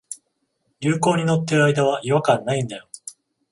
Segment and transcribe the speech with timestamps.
[0.79, 2.89] 流行に乗ってる間は違和感ないんだよ